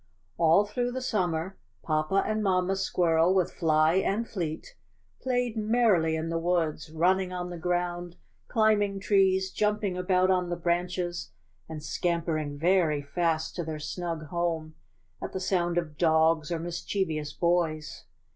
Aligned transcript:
'^All 0.39 0.67
through 0.67 0.91
the 0.93 0.99
summer 0.99 1.59
Papa 1.83 2.23
and 2.25 2.41
Mamma 2.41 2.75
Squirrel 2.75 3.35
with 3.35 3.53
Fly 3.53 3.93
and 3.97 4.27
Fleet 4.27 4.75
played 5.21 5.55
merrily 5.55 6.15
in 6.15 6.29
the 6.29 6.39
woods, 6.39 6.89
running 6.89 7.31
on 7.31 7.51
the 7.51 7.57
ground, 7.59 8.15
climbing 8.47 8.99
trees, 8.99 9.51
jumping 9.51 9.95
about 9.95 10.31
on 10.31 10.49
the 10.49 10.55
branches 10.55 11.29
and 11.69 11.83
scampering 11.83 12.57
very 12.57 13.03
fast 13.03 13.55
to 13.57 13.63
their 13.63 13.77
snug 13.77 14.25
home 14.29 14.73
at 15.21 15.33
the 15.33 15.39
sound 15.39 15.77
of 15.77 15.99
dogs 15.99 16.51
or 16.51 16.57
mischievous 16.57 17.31
boys. 17.33 18.05